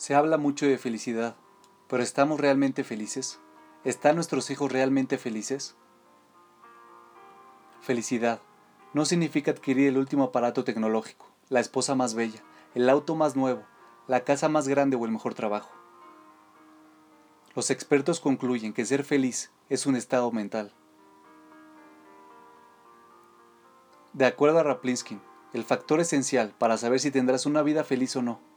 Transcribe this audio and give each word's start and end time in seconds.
Se 0.00 0.14
habla 0.14 0.38
mucho 0.38 0.64
de 0.64 0.78
felicidad, 0.78 1.36
pero 1.86 2.02
¿estamos 2.02 2.40
realmente 2.40 2.84
felices? 2.84 3.38
¿Están 3.84 4.14
nuestros 4.14 4.48
hijos 4.48 4.72
realmente 4.72 5.18
felices? 5.18 5.76
Felicidad 7.82 8.40
no 8.94 9.04
significa 9.04 9.50
adquirir 9.50 9.88
el 9.88 9.98
último 9.98 10.24
aparato 10.24 10.64
tecnológico, 10.64 11.26
la 11.50 11.60
esposa 11.60 11.94
más 11.94 12.14
bella, 12.14 12.42
el 12.74 12.88
auto 12.88 13.14
más 13.14 13.36
nuevo, 13.36 13.62
la 14.08 14.24
casa 14.24 14.48
más 14.48 14.68
grande 14.68 14.96
o 14.96 15.04
el 15.04 15.12
mejor 15.12 15.34
trabajo. 15.34 15.70
Los 17.54 17.70
expertos 17.70 18.20
concluyen 18.20 18.72
que 18.72 18.86
ser 18.86 19.04
feliz 19.04 19.52
es 19.68 19.84
un 19.84 19.96
estado 19.96 20.32
mental. 20.32 20.72
De 24.14 24.24
acuerdo 24.24 24.60
a 24.60 24.62
Raplinsky, 24.62 25.20
el 25.52 25.64
factor 25.64 26.00
esencial 26.00 26.54
para 26.56 26.78
saber 26.78 27.00
si 27.00 27.10
tendrás 27.10 27.44
una 27.44 27.60
vida 27.60 27.84
feliz 27.84 28.16
o 28.16 28.22
no 28.22 28.49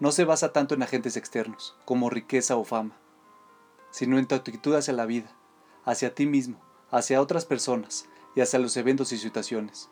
no 0.00 0.12
se 0.12 0.24
basa 0.24 0.52
tanto 0.52 0.74
en 0.74 0.82
agentes 0.82 1.16
externos, 1.16 1.76
como 1.84 2.10
riqueza 2.10 2.56
o 2.56 2.64
fama, 2.64 2.96
sino 3.90 4.18
en 4.18 4.26
tu 4.26 4.34
actitud 4.34 4.74
hacia 4.74 4.94
la 4.94 5.06
vida, 5.06 5.30
hacia 5.84 6.14
ti 6.14 6.26
mismo, 6.26 6.58
hacia 6.90 7.20
otras 7.20 7.44
personas 7.44 8.06
y 8.34 8.40
hacia 8.40 8.58
los 8.58 8.76
eventos 8.76 9.12
y 9.12 9.18
situaciones. 9.18 9.90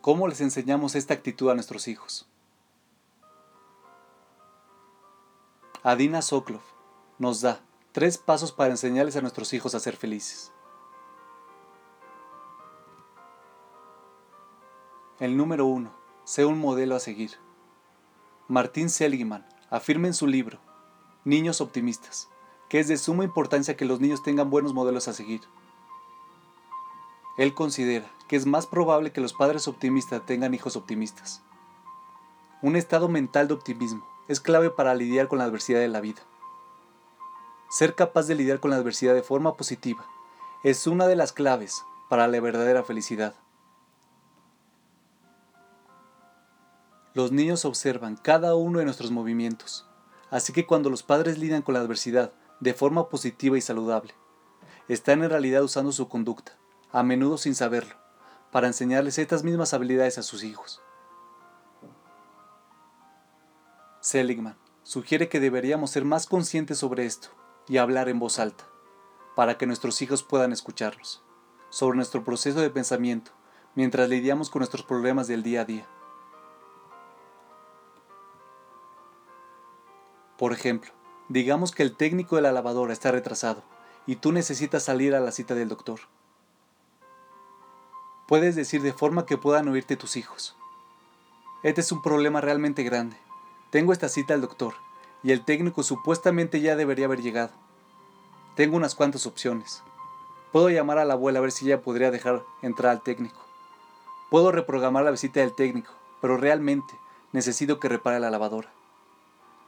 ¿Cómo 0.00 0.26
les 0.26 0.40
enseñamos 0.40 0.94
esta 0.94 1.14
actitud 1.14 1.50
a 1.50 1.54
nuestros 1.54 1.86
hijos? 1.86 2.26
Adina 5.82 6.20
Soklov 6.20 6.62
nos 7.18 7.42
da 7.42 7.60
tres 7.92 8.18
pasos 8.18 8.50
para 8.50 8.70
enseñarles 8.70 9.16
a 9.16 9.20
nuestros 9.20 9.52
hijos 9.52 9.74
a 9.74 9.80
ser 9.80 9.96
felices. 9.96 10.52
El 15.20 15.36
número 15.36 15.66
uno, 15.66 15.92
sea 16.24 16.46
un 16.46 16.58
modelo 16.58 16.96
a 16.96 16.98
seguir. 16.98 17.32
Martín 18.48 18.88
Seligman 18.88 19.46
afirma 19.68 20.06
en 20.06 20.14
su 20.14 20.26
libro, 20.26 20.60
Niños 21.26 21.60
Optimistas, 21.60 22.30
que 22.70 22.80
es 22.80 22.88
de 22.88 22.96
suma 22.96 23.22
importancia 23.22 23.76
que 23.76 23.84
los 23.84 24.00
niños 24.00 24.22
tengan 24.22 24.48
buenos 24.48 24.72
modelos 24.72 25.08
a 25.08 25.12
seguir. 25.12 25.42
Él 27.36 27.52
considera 27.52 28.10
que 28.28 28.36
es 28.36 28.46
más 28.46 28.66
probable 28.66 29.12
que 29.12 29.20
los 29.20 29.34
padres 29.34 29.68
optimistas 29.68 30.24
tengan 30.24 30.54
hijos 30.54 30.74
optimistas. 30.74 31.42
Un 32.62 32.74
estado 32.74 33.10
mental 33.10 33.46
de 33.46 33.52
optimismo 33.52 34.08
es 34.26 34.40
clave 34.40 34.70
para 34.70 34.94
lidiar 34.94 35.28
con 35.28 35.36
la 35.36 35.44
adversidad 35.44 35.80
de 35.80 35.88
la 35.88 36.00
vida. 36.00 36.22
Ser 37.68 37.94
capaz 37.94 38.26
de 38.26 38.36
lidiar 38.36 38.58
con 38.58 38.70
la 38.70 38.78
adversidad 38.78 39.12
de 39.12 39.22
forma 39.22 39.58
positiva 39.58 40.02
es 40.64 40.86
una 40.86 41.06
de 41.06 41.16
las 41.16 41.34
claves 41.34 41.84
para 42.08 42.26
la 42.26 42.40
verdadera 42.40 42.84
felicidad. 42.84 43.34
Los 47.12 47.32
niños 47.32 47.64
observan 47.64 48.16
cada 48.16 48.54
uno 48.54 48.78
de 48.78 48.84
nuestros 48.84 49.10
movimientos, 49.10 49.88
así 50.30 50.52
que 50.52 50.66
cuando 50.66 50.90
los 50.90 51.02
padres 51.02 51.38
lidian 51.38 51.62
con 51.62 51.74
la 51.74 51.80
adversidad 51.80 52.32
de 52.60 52.72
forma 52.72 53.08
positiva 53.08 53.58
y 53.58 53.60
saludable, 53.60 54.14
están 54.86 55.24
en 55.24 55.30
realidad 55.30 55.64
usando 55.64 55.90
su 55.90 56.08
conducta, 56.08 56.56
a 56.92 57.02
menudo 57.02 57.36
sin 57.36 57.56
saberlo, 57.56 57.96
para 58.52 58.68
enseñarles 58.68 59.18
estas 59.18 59.42
mismas 59.42 59.74
habilidades 59.74 60.18
a 60.18 60.22
sus 60.22 60.44
hijos. 60.44 60.80
Seligman 64.00 64.56
sugiere 64.82 65.28
que 65.28 65.40
deberíamos 65.40 65.90
ser 65.90 66.04
más 66.04 66.26
conscientes 66.26 66.78
sobre 66.78 67.06
esto 67.06 67.28
y 67.68 67.78
hablar 67.78 68.08
en 68.08 68.18
voz 68.18 68.38
alta, 68.38 68.64
para 69.34 69.58
que 69.58 69.66
nuestros 69.66 70.00
hijos 70.00 70.22
puedan 70.22 70.52
escucharnos, 70.52 71.22
sobre 71.70 71.96
nuestro 71.96 72.24
proceso 72.24 72.60
de 72.60 72.70
pensamiento, 72.70 73.32
mientras 73.74 74.08
lidiamos 74.08 74.48
con 74.48 74.60
nuestros 74.60 74.84
problemas 74.84 75.26
del 75.26 75.42
día 75.42 75.62
a 75.62 75.64
día. 75.64 75.88
Por 80.40 80.54
ejemplo, 80.54 80.90
digamos 81.28 81.70
que 81.70 81.82
el 81.82 81.94
técnico 81.94 82.36
de 82.36 82.40
la 82.40 82.50
lavadora 82.50 82.94
está 82.94 83.10
retrasado 83.10 83.62
y 84.06 84.16
tú 84.16 84.32
necesitas 84.32 84.82
salir 84.82 85.14
a 85.14 85.20
la 85.20 85.32
cita 85.32 85.54
del 85.54 85.68
doctor. 85.68 86.00
Puedes 88.26 88.56
decir 88.56 88.80
de 88.80 88.94
forma 88.94 89.26
que 89.26 89.36
puedan 89.36 89.68
oírte 89.68 89.98
tus 89.98 90.16
hijos. 90.16 90.56
Este 91.62 91.82
es 91.82 91.92
un 91.92 92.00
problema 92.00 92.40
realmente 92.40 92.84
grande. 92.84 93.18
Tengo 93.68 93.92
esta 93.92 94.08
cita 94.08 94.32
al 94.32 94.40
doctor 94.40 94.72
y 95.22 95.32
el 95.32 95.44
técnico 95.44 95.82
supuestamente 95.82 96.62
ya 96.62 96.74
debería 96.74 97.04
haber 97.04 97.20
llegado. 97.20 97.52
Tengo 98.56 98.78
unas 98.78 98.94
cuantas 98.94 99.26
opciones. 99.26 99.82
Puedo 100.52 100.70
llamar 100.70 100.96
a 100.96 101.04
la 101.04 101.12
abuela 101.12 101.40
a 101.40 101.42
ver 101.42 101.52
si 101.52 101.66
ella 101.66 101.82
podría 101.82 102.10
dejar 102.10 102.44
entrar 102.62 102.92
al 102.92 103.02
técnico. 103.02 103.44
Puedo 104.30 104.52
reprogramar 104.52 105.04
la 105.04 105.10
visita 105.10 105.40
del 105.40 105.52
técnico, 105.54 105.92
pero 106.22 106.38
realmente 106.38 106.94
necesito 107.32 107.78
que 107.78 107.90
repare 107.90 108.20
la 108.20 108.30
lavadora. 108.30 108.79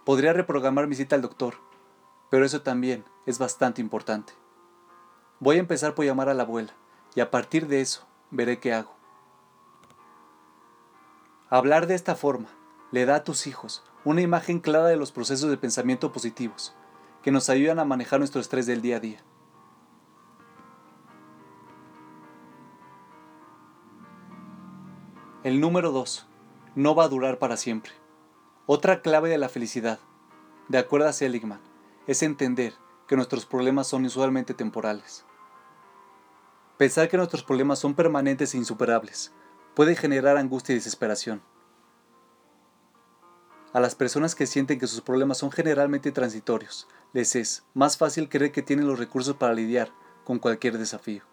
Podría 0.04 0.32
reprogramar 0.32 0.88
mi 0.88 0.96
cita 0.96 1.14
al 1.14 1.22
doctor, 1.22 1.54
pero 2.28 2.44
eso 2.44 2.62
también 2.62 3.04
es 3.24 3.38
bastante 3.38 3.80
importante. 3.80 4.32
Voy 5.38 5.56
a 5.56 5.60
empezar 5.60 5.94
por 5.94 6.04
llamar 6.04 6.28
a 6.28 6.34
la 6.34 6.42
abuela 6.42 6.72
y 7.14 7.20
a 7.20 7.30
partir 7.30 7.68
de 7.68 7.80
eso 7.80 8.06
veré 8.30 8.58
qué 8.58 8.72
hago. 8.72 8.96
Hablar 11.50 11.86
de 11.86 11.94
esta 11.94 12.16
forma 12.16 12.48
le 12.90 13.04
da 13.06 13.16
a 13.16 13.24
tus 13.24 13.46
hijos 13.46 13.84
una 14.04 14.22
imagen 14.22 14.58
clara 14.58 14.88
de 14.88 14.96
los 14.96 15.12
procesos 15.12 15.50
de 15.50 15.56
pensamiento 15.56 16.12
positivos 16.12 16.74
que 17.22 17.30
nos 17.30 17.48
ayudan 17.48 17.78
a 17.78 17.84
manejar 17.84 18.18
nuestro 18.18 18.40
estrés 18.40 18.66
del 18.66 18.82
día 18.82 18.96
a 18.96 19.00
día. 19.00 19.22
El 25.44 25.60
número 25.60 25.92
2. 25.92 26.26
No 26.74 26.94
va 26.94 27.04
a 27.04 27.08
durar 27.08 27.38
para 27.38 27.56
siempre. 27.56 28.01
Otra 28.66 29.02
clave 29.02 29.28
de 29.28 29.38
la 29.38 29.48
felicidad, 29.48 29.98
de 30.68 30.78
acuerdo 30.78 31.08
a 31.08 31.12
Seligman, 31.12 31.60
es 32.06 32.22
entender 32.22 32.74
que 33.08 33.16
nuestros 33.16 33.44
problemas 33.44 33.88
son 33.88 34.04
usualmente 34.04 34.54
temporales. 34.54 35.24
Pensar 36.78 37.08
que 37.08 37.16
nuestros 37.16 37.42
problemas 37.42 37.80
son 37.80 37.94
permanentes 37.94 38.54
e 38.54 38.58
insuperables 38.58 39.32
puede 39.74 39.96
generar 39.96 40.36
angustia 40.36 40.74
y 40.74 40.76
desesperación. 40.76 41.42
A 43.72 43.80
las 43.80 43.96
personas 43.96 44.36
que 44.36 44.46
sienten 44.46 44.78
que 44.78 44.86
sus 44.86 45.00
problemas 45.00 45.38
son 45.38 45.50
generalmente 45.50 46.12
transitorios, 46.12 46.86
les 47.12 47.34
es 47.34 47.64
más 47.74 47.96
fácil 47.96 48.28
creer 48.28 48.52
que 48.52 48.62
tienen 48.62 48.86
los 48.86 48.98
recursos 48.98 49.34
para 49.34 49.54
lidiar 49.54 49.90
con 50.24 50.38
cualquier 50.38 50.78
desafío. 50.78 51.24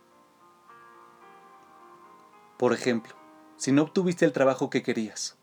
Por 2.57 2.73
ejemplo, 2.73 3.13
si 3.55 3.71
no 3.71 3.83
obtuviste 3.83 4.25
el 4.25 4.33
trabajo 4.33 4.69
que 4.69 4.83
querías, 4.83 5.38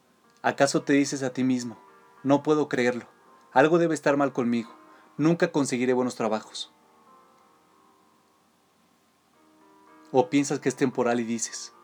¿Acaso 0.47 0.83
te 0.83 0.93
dices 0.93 1.25
a 1.25 1.33
ti 1.33 1.43
mismo, 1.43 1.77
no 2.23 2.45
puedo 2.45 2.69
creerlo, 2.69 3.07
algo 3.51 3.79
debe 3.79 3.95
estar 3.95 4.17
mal 4.17 4.33
conmigo, 4.33 4.71
nunca 5.17 5.51
conseguiré 5.51 5.93
buenos 5.93 6.15
trabajos? 6.15 6.73
O 10.13 10.31
piensas 10.31 10.61
que 10.61 10.69
es 10.69 10.77
temporal 10.77 11.19
y 11.19 11.25
dices, 11.25 11.75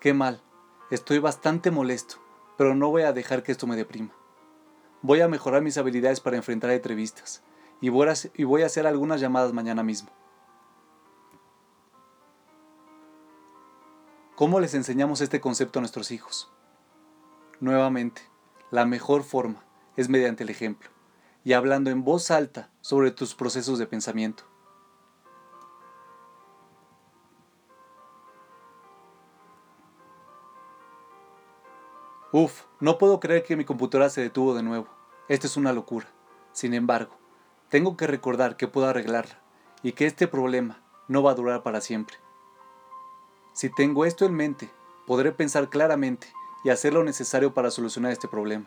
qué 0.00 0.14
mal, 0.14 0.40
estoy 0.90 1.18
bastante 1.18 1.70
molesto, 1.70 2.16
pero 2.56 2.74
no 2.74 2.88
voy 2.88 3.02
a 3.02 3.12
dejar 3.12 3.42
que 3.42 3.52
esto 3.52 3.66
me 3.66 3.76
deprima. 3.76 4.14
Voy 5.02 5.20
a 5.20 5.28
mejorar 5.28 5.60
mis 5.60 5.76
habilidades 5.76 6.20
para 6.20 6.38
enfrentar 6.38 6.70
entrevistas 6.70 7.42
y 7.82 7.90
voy 7.90 8.08
a, 8.08 8.14
y 8.32 8.44
voy 8.44 8.62
a 8.62 8.66
hacer 8.66 8.86
algunas 8.86 9.20
llamadas 9.20 9.52
mañana 9.52 9.82
mismo. 9.82 10.08
¿Cómo 14.36 14.58
les 14.58 14.72
enseñamos 14.72 15.20
este 15.20 15.38
concepto 15.38 15.80
a 15.80 15.82
nuestros 15.82 16.10
hijos? 16.10 16.55
Nuevamente, 17.60 18.20
la 18.70 18.84
mejor 18.84 19.22
forma 19.22 19.64
es 19.96 20.10
mediante 20.10 20.42
el 20.42 20.50
ejemplo 20.50 20.90
y 21.42 21.54
hablando 21.54 21.90
en 21.90 22.04
voz 22.04 22.30
alta 22.30 22.70
sobre 22.82 23.10
tus 23.12 23.34
procesos 23.34 23.78
de 23.78 23.86
pensamiento. 23.86 24.44
Uf, 32.30 32.64
no 32.80 32.98
puedo 32.98 33.20
creer 33.20 33.44
que 33.44 33.56
mi 33.56 33.64
computadora 33.64 34.10
se 34.10 34.20
detuvo 34.20 34.54
de 34.54 34.62
nuevo. 34.62 34.88
Esto 35.28 35.46
es 35.46 35.56
una 35.56 35.72
locura. 35.72 36.08
Sin 36.52 36.74
embargo, 36.74 37.16
tengo 37.70 37.96
que 37.96 38.06
recordar 38.06 38.58
que 38.58 38.68
puedo 38.68 38.88
arreglarla 38.88 39.40
y 39.82 39.92
que 39.92 40.04
este 40.04 40.28
problema 40.28 40.82
no 41.08 41.22
va 41.22 41.30
a 41.30 41.34
durar 41.34 41.62
para 41.62 41.80
siempre. 41.80 42.16
Si 43.54 43.70
tengo 43.70 44.04
esto 44.04 44.26
en 44.26 44.34
mente, 44.34 44.70
podré 45.06 45.32
pensar 45.32 45.70
claramente 45.70 46.26
y 46.66 46.70
hacer 46.70 46.92
lo 46.92 47.04
necesario 47.04 47.54
para 47.54 47.70
solucionar 47.70 48.10
este 48.10 48.26
problema. 48.26 48.66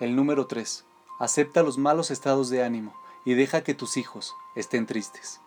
El 0.00 0.14
número 0.14 0.46
3. 0.46 0.84
Acepta 1.18 1.62
los 1.62 1.78
malos 1.78 2.10
estados 2.10 2.50
de 2.50 2.62
ánimo 2.62 2.94
y 3.24 3.32
deja 3.32 3.64
que 3.64 3.72
tus 3.72 3.96
hijos 3.96 4.34
estén 4.54 4.84
tristes. 4.84 5.40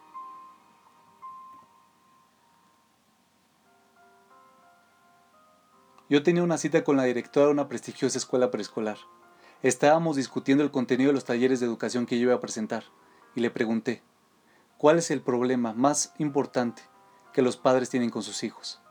Yo 6.09 6.23
tenía 6.23 6.41
una 6.41 6.57
cita 6.57 6.83
con 6.83 6.97
la 6.97 7.03
directora 7.03 7.45
de 7.45 7.51
una 7.51 7.67
prestigiosa 7.67 8.17
escuela 8.17 8.49
preescolar. 8.49 8.97
Estábamos 9.61 10.15
discutiendo 10.15 10.63
el 10.63 10.71
contenido 10.71 11.09
de 11.09 11.13
los 11.13 11.25
talleres 11.25 11.59
de 11.59 11.67
educación 11.67 12.07
que 12.07 12.17
yo 12.17 12.23
iba 12.23 12.33
a 12.33 12.41
presentar 12.41 12.85
y 13.35 13.41
le 13.41 13.51
pregunté, 13.51 14.01
¿cuál 14.77 14.97
es 14.97 15.11
el 15.11 15.21
problema 15.21 15.73
más 15.73 16.13
importante 16.17 16.81
que 17.33 17.41
los 17.41 17.57
padres 17.57 17.89
tienen 17.89 18.09
con 18.09 18.23
sus 18.23 18.43
hijos? 18.43 18.81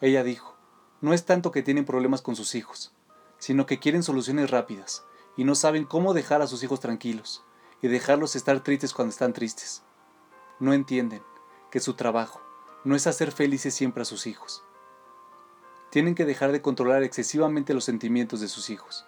Ella 0.00 0.22
dijo, 0.22 0.56
no 1.00 1.12
es 1.12 1.24
tanto 1.24 1.50
que 1.50 1.62
tienen 1.62 1.84
problemas 1.84 2.22
con 2.22 2.36
sus 2.36 2.54
hijos, 2.54 2.92
sino 3.38 3.66
que 3.66 3.78
quieren 3.78 4.02
soluciones 4.02 4.50
rápidas 4.50 5.04
y 5.36 5.44
no 5.44 5.54
saben 5.54 5.84
cómo 5.84 6.14
dejar 6.14 6.42
a 6.42 6.46
sus 6.46 6.62
hijos 6.62 6.80
tranquilos 6.80 7.44
y 7.80 7.88
dejarlos 7.88 8.36
estar 8.36 8.60
tristes 8.60 8.92
cuando 8.92 9.10
están 9.10 9.32
tristes. 9.32 9.82
No 10.60 10.72
entienden 10.72 11.22
que 11.70 11.80
su 11.80 11.94
trabajo 11.94 12.40
no 12.84 12.96
es 12.96 13.06
hacer 13.06 13.32
felices 13.32 13.74
siempre 13.74 14.02
a 14.02 14.04
sus 14.04 14.26
hijos. 14.26 14.62
Tienen 15.90 16.14
que 16.14 16.24
dejar 16.24 16.52
de 16.52 16.62
controlar 16.62 17.02
excesivamente 17.02 17.74
los 17.74 17.84
sentimientos 17.84 18.40
de 18.40 18.48
sus 18.48 18.70
hijos. 18.70 19.06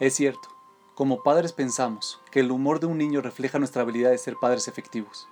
Es 0.00 0.14
cierto, 0.14 0.48
como 0.96 1.22
padres 1.22 1.52
pensamos 1.52 2.20
que 2.32 2.40
el 2.40 2.50
humor 2.50 2.80
de 2.80 2.86
un 2.86 2.98
niño 2.98 3.20
refleja 3.20 3.60
nuestra 3.60 3.82
habilidad 3.82 4.10
de 4.10 4.18
ser 4.18 4.36
padres 4.36 4.66
efectivos. 4.66 5.28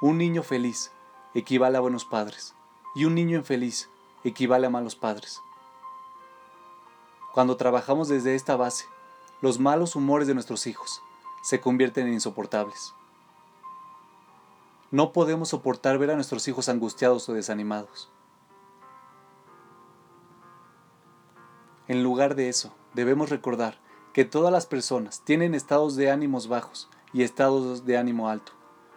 Un 0.00 0.18
niño 0.18 0.42
feliz 0.42 0.90
equivale 1.34 1.76
a 1.76 1.80
buenos 1.80 2.04
padres 2.04 2.54
y 2.96 3.04
un 3.04 3.14
niño 3.14 3.38
infeliz 3.38 3.88
equivale 4.24 4.66
a 4.66 4.70
malos 4.70 4.96
padres. 4.96 5.40
Cuando 7.32 7.56
trabajamos 7.56 8.08
desde 8.08 8.34
esta 8.34 8.56
base, 8.56 8.86
los 9.40 9.60
malos 9.60 9.94
humores 9.94 10.26
de 10.26 10.34
nuestros 10.34 10.66
hijos 10.66 11.00
se 11.42 11.60
convierten 11.60 12.08
en 12.08 12.14
insoportables. 12.14 12.92
No 14.90 15.12
podemos 15.12 15.50
soportar 15.50 15.96
ver 15.98 16.10
a 16.10 16.16
nuestros 16.16 16.48
hijos 16.48 16.68
angustiados 16.68 17.28
o 17.28 17.34
desanimados. 17.34 18.10
En 21.86 22.02
lugar 22.02 22.34
de 22.34 22.48
eso, 22.48 22.74
debemos 22.94 23.30
recordar 23.30 23.78
que 24.12 24.24
todas 24.24 24.52
las 24.52 24.66
personas 24.66 25.22
tienen 25.24 25.54
estados 25.54 25.96
de 25.96 26.10
ánimos 26.10 26.48
bajos 26.48 26.88
y 27.12 27.22
estados 27.22 27.84
de 27.84 27.96
ánimo 27.96 28.28
alto, 28.28 28.52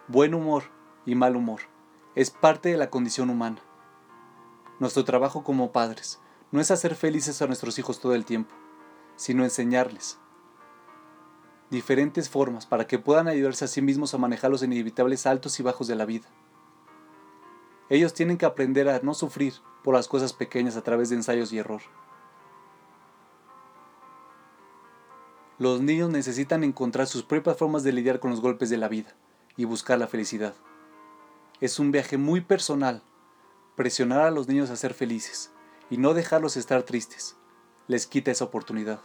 buen 0.08 0.34
humor 0.34 0.64
y 1.06 1.14
mal 1.14 1.36
humor. 1.36 1.60
Es 2.14 2.30
parte 2.30 2.70
de 2.70 2.76
la 2.76 2.90
condición 2.90 3.30
humana. 3.30 3.62
Nuestro 4.78 5.04
trabajo 5.04 5.44
como 5.44 5.72
padres 5.72 6.20
no 6.50 6.60
es 6.60 6.70
hacer 6.70 6.94
felices 6.94 7.40
a 7.40 7.46
nuestros 7.46 7.78
hijos 7.78 8.00
todo 8.00 8.14
el 8.14 8.24
tiempo, 8.24 8.54
sino 9.16 9.44
enseñarles 9.44 10.18
diferentes 11.72 12.28
formas 12.28 12.66
para 12.66 12.86
que 12.86 12.98
puedan 12.98 13.28
ayudarse 13.28 13.64
a 13.64 13.68
sí 13.68 13.80
mismos 13.80 14.12
a 14.12 14.18
manejar 14.18 14.50
los 14.50 14.62
inevitables 14.62 15.26
altos 15.26 15.58
y 15.58 15.62
bajos 15.62 15.88
de 15.88 15.96
la 15.96 16.04
vida. 16.04 16.28
Ellos 17.88 18.12
tienen 18.12 18.36
que 18.36 18.46
aprender 18.46 18.88
a 18.88 19.00
no 19.00 19.14
sufrir 19.14 19.54
por 19.82 19.94
las 19.94 20.06
cosas 20.06 20.32
pequeñas 20.34 20.76
a 20.76 20.82
través 20.82 21.08
de 21.08 21.16
ensayos 21.16 21.52
y 21.52 21.58
error. 21.58 21.80
Los 25.62 25.80
niños 25.80 26.10
necesitan 26.10 26.64
encontrar 26.64 27.06
sus 27.06 27.22
propias 27.22 27.56
formas 27.56 27.84
de 27.84 27.92
lidiar 27.92 28.18
con 28.18 28.32
los 28.32 28.40
golpes 28.40 28.68
de 28.68 28.78
la 28.78 28.88
vida 28.88 29.14
y 29.56 29.64
buscar 29.64 29.96
la 29.96 30.08
felicidad. 30.08 30.56
Es 31.60 31.78
un 31.78 31.92
viaje 31.92 32.18
muy 32.18 32.40
personal 32.40 33.00
presionar 33.76 34.22
a 34.22 34.32
los 34.32 34.48
niños 34.48 34.70
a 34.70 34.76
ser 34.76 34.92
felices 34.92 35.52
y 35.88 35.98
no 35.98 36.14
dejarlos 36.14 36.56
estar 36.56 36.82
tristes. 36.82 37.36
Les 37.86 38.08
quita 38.08 38.32
esa 38.32 38.44
oportunidad. 38.44 39.02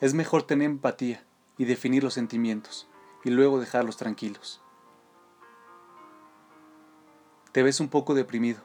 Es 0.00 0.14
mejor 0.14 0.44
tener 0.44 0.66
empatía 0.66 1.26
y 1.56 1.64
definir 1.64 2.04
los 2.04 2.14
sentimientos 2.14 2.88
y 3.24 3.30
luego 3.30 3.58
dejarlos 3.58 3.96
tranquilos. 3.96 4.62
Te 7.50 7.64
ves 7.64 7.80
un 7.80 7.88
poco 7.88 8.14
deprimido. 8.14 8.60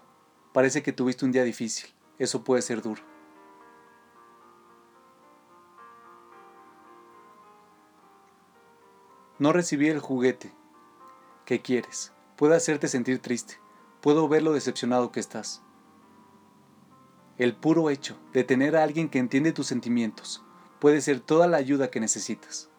Parece 0.54 0.84
que 0.84 0.94
tuviste 0.94 1.26
un 1.26 1.32
día 1.32 1.44
difícil. 1.44 1.90
Eso 2.20 2.44
puede 2.44 2.62
ser 2.62 2.84
duro. 2.84 3.13
No 9.44 9.52
recibí 9.52 9.90
el 9.90 10.00
juguete 10.00 10.54
que 11.44 11.62
quieres 11.62 12.14
puede 12.38 12.56
hacerte 12.56 12.88
sentir 12.88 13.20
triste. 13.20 13.56
Puedo 14.00 14.30
ver 14.30 14.42
lo 14.42 14.54
decepcionado 14.54 15.12
que 15.12 15.20
estás. 15.20 15.62
El 17.38 17.54
puro 17.54 17.90
hecho 17.90 18.18
de 18.32 18.46
tener 18.46 18.78
a 18.78 18.84
alguien 18.84 19.10
que 19.10 19.20
entiende 19.20 19.52
tus 19.52 19.68
sentimientos 19.68 20.46
puede 20.80 21.02
ser 21.02 21.20
toda 21.20 21.48
la 21.48 21.58
ayuda 21.58 21.92
que 21.92 22.00
necesitas. 22.00 22.70